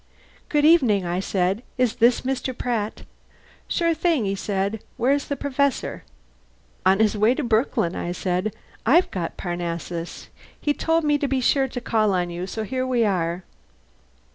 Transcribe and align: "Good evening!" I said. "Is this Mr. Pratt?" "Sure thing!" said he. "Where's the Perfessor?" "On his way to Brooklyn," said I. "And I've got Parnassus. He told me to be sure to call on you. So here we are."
"Good 0.49 0.65
evening!" 0.65 1.05
I 1.05 1.19
said. 1.19 1.61
"Is 1.77 1.97
this 1.97 2.21
Mr. 2.21 2.57
Pratt?" 2.57 3.03
"Sure 3.67 3.93
thing!" 3.93 4.35
said 4.35 4.73
he. 4.73 4.79
"Where's 4.97 5.25
the 5.25 5.35
Perfessor?" 5.35 6.01
"On 6.87 6.99
his 6.99 7.15
way 7.15 7.35
to 7.35 7.43
Brooklyn," 7.43 7.93
said 8.15 8.47
I. 8.47 8.47
"And 8.47 8.95
I've 8.97 9.11
got 9.11 9.37
Parnassus. 9.37 10.29
He 10.59 10.73
told 10.73 11.03
me 11.03 11.19
to 11.19 11.27
be 11.27 11.39
sure 11.39 11.67
to 11.67 11.79
call 11.79 12.13
on 12.15 12.31
you. 12.31 12.47
So 12.47 12.63
here 12.63 12.87
we 12.87 13.05
are." 13.05 13.43